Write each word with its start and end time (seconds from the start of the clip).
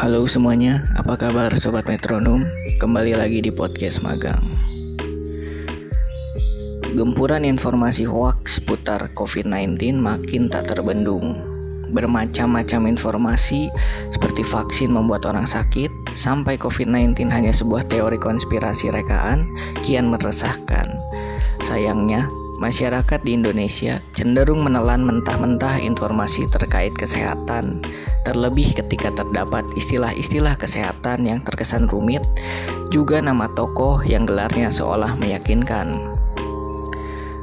Halo 0.00 0.24
semuanya, 0.24 0.88
apa 0.96 1.12
kabar 1.12 1.52
Sobat 1.60 1.84
Metronom? 1.84 2.48
Kembali 2.80 3.12
lagi 3.12 3.44
di 3.44 3.52
podcast 3.52 4.00
magang. 4.00 4.40
Gempuran 6.96 7.44
informasi 7.44 8.08
hoax 8.08 8.56
seputar 8.56 9.12
COVID-19 9.12 10.00
makin 10.00 10.48
tak 10.48 10.72
terbendung. 10.72 11.36
Bermacam-macam 11.92 12.88
informasi 12.88 13.68
seperti 14.08 14.40
vaksin 14.40 14.88
membuat 14.88 15.28
orang 15.28 15.44
sakit 15.44 15.92
Sampai 16.16 16.56
COVID-19 16.56 17.28
hanya 17.28 17.52
sebuah 17.52 17.84
teori 17.92 18.16
konspirasi 18.16 18.88
rekaan 18.88 19.44
Kian 19.84 20.08
meresahkan. 20.08 20.96
Sayangnya, 21.60 22.24
masyarakat 22.60 23.24
di 23.24 23.40
Indonesia 23.40 24.04
cenderung 24.12 24.60
menelan 24.60 25.00
mentah-mentah 25.00 25.80
informasi 25.80 26.44
terkait 26.52 26.92
kesehatan, 26.92 27.80
terlebih 28.28 28.76
ketika 28.76 29.08
terdapat 29.16 29.64
istilah-istilah 29.80 30.60
kesehatan 30.60 31.24
yang 31.24 31.40
terkesan 31.40 31.88
rumit, 31.88 32.20
juga 32.92 33.24
nama 33.24 33.48
tokoh 33.56 34.04
yang 34.04 34.28
gelarnya 34.28 34.68
seolah 34.68 35.16
meyakinkan. 35.16 35.96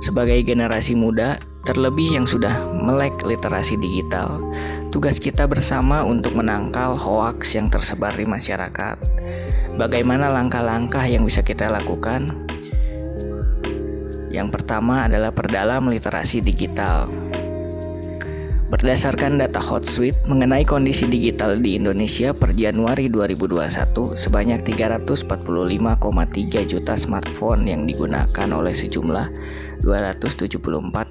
Sebagai 0.00 0.40
generasi 0.46 0.94
muda, 0.94 1.42
terlebih 1.66 2.16
yang 2.16 2.24
sudah 2.24 2.54
melek 2.72 3.20
literasi 3.26 3.76
digital, 3.76 4.40
tugas 4.94 5.20
kita 5.20 5.44
bersama 5.44 6.06
untuk 6.06 6.38
menangkal 6.38 6.94
hoaks 6.96 7.58
yang 7.58 7.68
tersebar 7.68 8.14
di 8.14 8.24
masyarakat. 8.24 8.96
Bagaimana 9.76 10.30
langkah-langkah 10.32 11.04
yang 11.04 11.26
bisa 11.26 11.44
kita 11.44 11.68
lakukan? 11.68 12.49
Yang 14.30 14.62
pertama 14.62 15.10
adalah 15.10 15.34
perdalam 15.34 15.90
literasi 15.90 16.38
digital. 16.38 17.10
Berdasarkan 18.70 19.42
data 19.42 19.58
Hotsuite 19.58 20.14
mengenai 20.30 20.62
kondisi 20.62 21.10
digital 21.10 21.58
di 21.58 21.74
Indonesia 21.74 22.30
per 22.30 22.54
Januari 22.54 23.10
2021, 23.10 24.14
sebanyak 24.14 24.62
345,3 24.62 26.70
juta 26.70 26.94
smartphone 26.94 27.66
yang 27.66 27.82
digunakan 27.82 28.48
oleh 28.54 28.70
sejumlah 28.70 29.26
274,9 29.82 31.02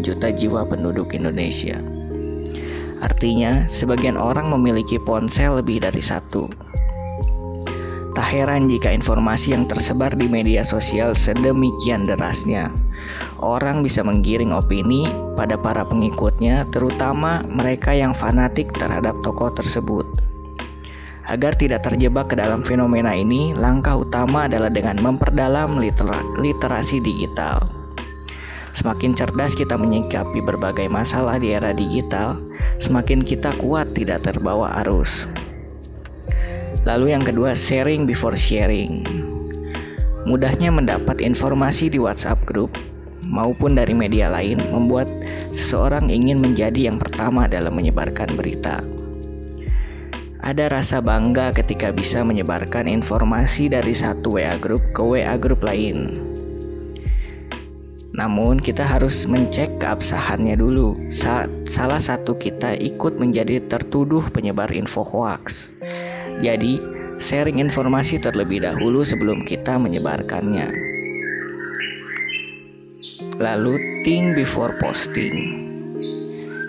juta 0.00 0.28
jiwa 0.32 0.64
penduduk 0.64 1.12
Indonesia. 1.12 1.76
Artinya, 3.04 3.68
sebagian 3.68 4.16
orang 4.16 4.48
memiliki 4.48 4.96
ponsel 4.96 5.60
lebih 5.60 5.84
dari 5.84 6.00
satu. 6.00 6.48
Tak 8.18 8.34
heran 8.34 8.66
jika 8.66 8.90
informasi 8.90 9.54
yang 9.54 9.70
tersebar 9.70 10.10
di 10.10 10.26
media 10.26 10.66
sosial 10.66 11.14
sedemikian 11.14 12.02
derasnya. 12.02 12.66
Orang 13.38 13.86
bisa 13.86 14.02
menggiring 14.02 14.50
opini 14.50 15.06
pada 15.38 15.54
para 15.54 15.86
pengikutnya, 15.86 16.66
terutama 16.74 17.46
mereka 17.46 17.94
yang 17.94 18.10
fanatik 18.10 18.74
terhadap 18.74 19.14
tokoh 19.22 19.54
tersebut. 19.54 20.02
Agar 21.30 21.54
tidak 21.54 21.86
terjebak 21.86 22.34
ke 22.34 22.34
dalam 22.34 22.66
fenomena 22.66 23.14
ini, 23.14 23.54
langkah 23.54 23.94
utama 23.94 24.50
adalah 24.50 24.74
dengan 24.74 24.98
memperdalam 24.98 25.78
litera 25.78 26.18
literasi 26.42 26.98
digital. 26.98 27.70
Semakin 28.74 29.14
cerdas 29.14 29.54
kita 29.54 29.78
menyikapi 29.78 30.42
berbagai 30.42 30.90
masalah 30.90 31.38
di 31.38 31.54
era 31.54 31.70
digital, 31.70 32.42
semakin 32.82 33.22
kita 33.22 33.54
kuat 33.62 33.94
tidak 33.94 34.26
terbawa 34.26 34.74
arus. 34.82 35.30
Lalu 36.88 37.12
yang 37.12 37.20
kedua, 37.20 37.52
sharing 37.52 38.08
before 38.08 38.32
sharing. 38.32 39.04
Mudahnya 40.24 40.72
mendapat 40.72 41.20
informasi 41.20 41.92
di 41.92 42.00
WhatsApp 42.00 42.40
group 42.48 42.72
maupun 43.28 43.76
dari 43.76 43.92
media 43.92 44.32
lain 44.32 44.56
membuat 44.72 45.04
seseorang 45.52 46.08
ingin 46.08 46.40
menjadi 46.40 46.88
yang 46.88 46.96
pertama 46.96 47.44
dalam 47.44 47.76
menyebarkan 47.76 48.32
berita. 48.40 48.80
Ada 50.40 50.72
rasa 50.72 51.04
bangga 51.04 51.52
ketika 51.52 51.92
bisa 51.92 52.24
menyebarkan 52.24 52.88
informasi 52.88 53.68
dari 53.68 53.92
satu 53.92 54.40
WA 54.40 54.56
group 54.56 54.80
ke 54.96 55.04
WA 55.04 55.36
group 55.36 55.60
lain. 55.60 56.16
Namun 58.16 58.56
kita 58.56 58.80
harus 58.80 59.28
mencek 59.28 59.76
keabsahannya 59.76 60.56
dulu 60.56 60.96
saat 61.12 61.52
salah 61.68 62.00
satu 62.00 62.32
kita 62.32 62.80
ikut 62.80 63.20
menjadi 63.20 63.60
tertuduh 63.68 64.24
penyebar 64.32 64.72
info 64.72 65.04
hoax. 65.04 65.68
Jadi, 66.38 66.78
sharing 67.18 67.58
informasi 67.58 68.22
terlebih 68.22 68.62
dahulu 68.62 69.02
sebelum 69.02 69.42
kita 69.42 69.74
menyebarkannya. 69.74 70.70
Lalu, 73.42 74.02
think 74.06 74.38
before 74.38 74.78
posting. 74.78 75.66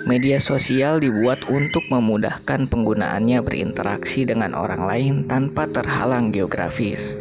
Media 0.09 0.41
sosial 0.41 0.97
dibuat 0.97 1.45
untuk 1.45 1.85
memudahkan 1.93 2.65
penggunaannya 2.65 3.45
berinteraksi 3.45 4.25
dengan 4.25 4.57
orang 4.57 4.89
lain 4.89 5.15
tanpa 5.29 5.69
terhalang 5.69 6.33
geografis. 6.33 7.13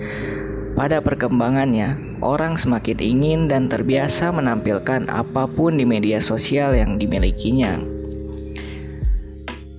Pada 0.72 1.04
perkembangannya, 1.04 2.20
orang 2.24 2.56
semakin 2.56 2.96
ingin 2.96 3.40
dan 3.44 3.68
terbiasa 3.68 4.32
menampilkan 4.32 5.04
apa 5.12 5.44
pun 5.44 5.76
di 5.76 5.84
media 5.84 6.16
sosial 6.22 6.72
yang 6.72 6.96
dimilikinya 6.96 7.97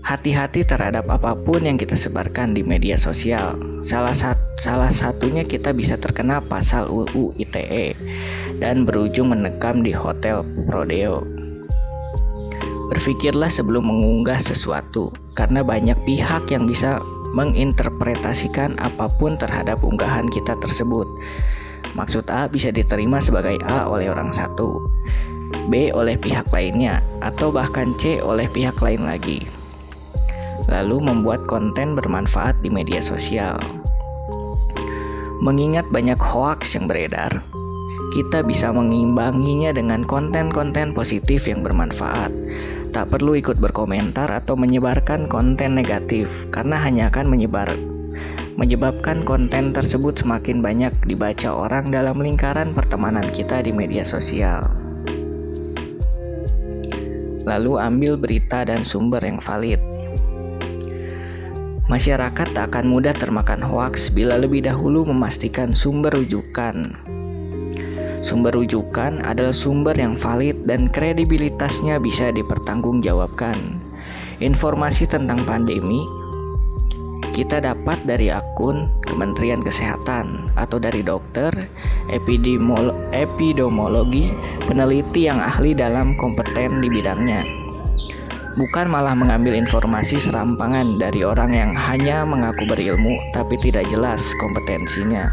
hati-hati 0.09 0.66
terhadap 0.66 1.06
apa 1.06 1.38
pun 1.38 1.70
yang 1.70 1.78
kita 1.78 1.94
sebarkan 1.94 2.58
di 2.58 2.66
media 2.66 2.97
sosial. 2.97 3.53
Salah, 3.86 4.18
sat 4.18 4.42
salah 4.58 4.90
satunya 4.90 5.46
kita 5.46 5.70
bisa 5.70 6.02
terkena 6.02 6.42
pasal 6.42 6.90
UU 6.90 7.38
ITE 7.38 7.94
dan 8.58 8.90
berujung 8.90 9.30
menekam 9.30 9.86
di 9.86 9.94
hotel 9.94 10.42
Prodeo. 10.66 11.22
Berpikirlah 12.90 13.53
sebelum 13.53 13.86
mengunggah 13.86 14.42
sesuatu, 14.42 15.14
karena 15.38 15.62
banyak 15.62 15.94
pihak 16.09 16.50
yang 16.50 16.66
bisa 16.66 16.98
menginterpretasikan 17.38 18.81
apa 18.81 19.06
pun 19.22 19.38
terhadap 19.38 19.78
unggahan 19.86 20.25
kita 20.34 20.58
tersebut. 20.58 21.06
Maksud 21.94 22.25
A 22.34 22.50
bisa 22.50 22.74
diterima 22.74 23.22
sebagai 23.22 23.62
A 23.62 23.86
oleh 23.86 24.09
orang 24.09 24.34
satu, 24.34 24.81
B 25.69 25.94
oleh 25.94 26.18
pihak 26.18 26.50
lainnya, 26.50 26.98
atau 27.22 27.53
bahkan 27.53 27.94
C 28.02 28.18
oleh 28.25 28.50
pihak 28.50 28.81
lain 28.81 29.06
lagi 29.06 29.59
lalu 30.69 31.02
membuat 31.02 31.44
konten 31.50 31.97
bermanfaat 31.97 32.56
di 32.62 32.69
media 32.69 33.02
sosial. 33.02 33.57
Mengingat 35.41 35.90
banyak 35.90 36.22
hoaks 36.22 36.78
yang 36.78 36.85
beredar, 36.85 37.41
kita 38.13 38.41
bisa 38.46 38.74
mengimbanginya 38.74 39.74
dengan 39.74 40.06
konten-konten 40.06 40.94
positif 40.94 41.50
yang 41.50 41.66
bermanfaat. 41.66 42.30
Tak 42.90 43.13
perlu 43.13 43.38
ikut 43.38 43.62
berkomentar 43.62 44.34
atau 44.34 44.57
menyebarkan 44.57 45.30
konten 45.30 45.77
negatif 45.77 46.50
karena 46.50 46.77
hanya 46.81 47.13
akan 47.13 47.30
menyebar 47.30 47.69
menyebabkan 48.60 49.24
konten 49.24 49.72
tersebut 49.72 50.19
semakin 50.19 50.60
banyak 50.60 50.92
dibaca 51.07 51.48
orang 51.48 51.95
dalam 51.95 52.19
lingkaran 52.19 52.75
pertemanan 52.75 53.24
kita 53.31 53.63
di 53.63 53.72
media 53.72 54.04
sosial. 54.04 54.68
Lalu 57.48 57.80
ambil 57.80 58.19
berita 58.19 58.68
dan 58.68 58.83
sumber 58.83 59.24
yang 59.24 59.39
valid. 59.39 59.80
Masyarakat 61.89 62.53
tak 62.53 62.69
akan 62.69 62.86
mudah 62.86 63.18
termakan 63.18 63.65
hoaks 63.65 64.13
bila 64.13 64.38
lebih 64.38 64.62
dahulu 64.62 65.09
memastikan 65.09 65.74
sumber 65.74 66.13
rujukan. 66.13 66.94
Sumber 68.21 68.53
rujukan 68.53 69.25
adalah 69.25 69.50
sumber 69.50 69.97
yang 69.97 70.13
valid 70.13 70.69
dan 70.69 70.86
kredibilitasnya 70.94 71.97
bisa 71.97 72.30
dipertanggungjawabkan. 72.30 73.81
Informasi 74.38 75.09
tentang 75.09 75.41
pandemi 75.50 76.06
kita 77.33 77.57
dapat 77.57 77.97
dari 78.06 78.30
akun 78.30 78.86
Kementerian 79.09 79.65
Kesehatan 79.65 80.53
atau 80.62 80.77
dari 80.77 81.01
dokter, 81.01 81.50
epidemiologi, 82.13 84.30
peneliti 84.69 85.25
yang 85.25 85.41
ahli 85.41 85.74
dalam 85.74 86.13
kompeten 86.21 86.86
di 86.86 86.89
bidangnya. 86.91 87.59
Bukan 88.60 88.92
malah 88.92 89.16
mengambil 89.16 89.56
informasi 89.56 90.20
serampangan 90.20 91.00
dari 91.00 91.24
orang 91.24 91.56
yang 91.56 91.72
hanya 91.72 92.28
mengaku 92.28 92.68
berilmu 92.68 93.16
tapi 93.32 93.56
tidak 93.64 93.88
jelas 93.88 94.36
kompetensinya. 94.36 95.32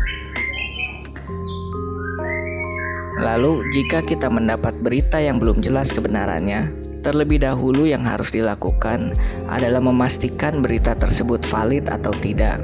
Lalu, 3.18 3.66
jika 3.74 4.06
kita 4.06 4.30
mendapat 4.30 4.78
berita 4.78 5.18
yang 5.18 5.42
belum 5.42 5.58
jelas 5.58 5.90
kebenarannya, 5.90 6.70
terlebih 7.02 7.42
dahulu 7.42 7.88
yang 7.88 8.06
harus 8.06 8.30
dilakukan 8.30 9.16
adalah 9.50 9.82
memastikan 9.82 10.62
berita 10.62 10.94
tersebut 10.94 11.42
valid 11.42 11.90
atau 11.90 12.14
tidak. 12.22 12.62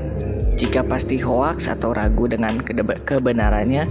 Jika 0.61 0.87
pasti 0.87 1.19
hoaks 1.19 1.67
atau 1.67 1.97
ragu 1.97 2.29
dengan 2.31 2.61
kebenarannya, 3.03 3.89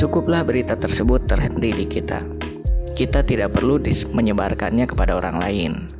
cukuplah 0.00 0.46
berita 0.46 0.78
tersebut 0.78 1.26
terhenti 1.28 1.74
di 1.74 1.84
kita. 1.84 2.22
Kita 2.96 3.20
tidak 3.20 3.52
perlu 3.52 3.76
menyebarkannya 4.14 4.88
kepada 4.88 5.18
orang 5.20 5.36
lain. 5.36 5.95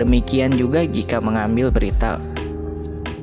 Demikian 0.00 0.56
juga 0.56 0.88
jika 0.88 1.20
mengambil 1.20 1.68
berita 1.68 2.16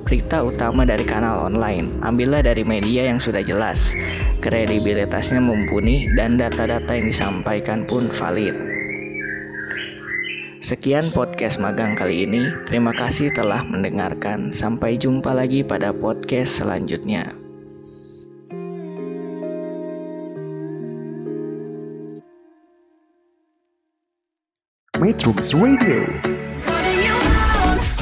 berita 0.10 0.42
utama 0.42 0.89
dari 0.89 1.06
kanal 1.06 1.45
online. 1.45 1.94
Ambillah 2.01 2.42
dari 2.42 2.66
media 2.66 3.06
yang 3.06 3.21
sudah 3.21 3.45
jelas, 3.45 3.94
kredibilitasnya 4.42 5.38
mumpuni 5.38 6.10
dan 6.18 6.42
data-data 6.42 6.98
yang 6.98 7.13
disampaikan 7.13 7.86
pun 7.86 8.10
valid. 8.10 8.57
Sekian 10.60 11.13
podcast 11.13 11.62
magang 11.62 11.94
kali 11.94 12.25
ini. 12.25 12.51
Terima 12.66 12.92
kasih 12.92 13.31
telah 13.31 13.63
mendengarkan. 13.63 14.51
Sampai 14.51 14.98
jumpa 14.98 15.31
lagi 15.31 15.63
pada 15.63 15.94
podcast 15.94 16.60
selanjutnya. 16.60 17.31
Metrums 25.00 25.56
Radio 25.56 26.38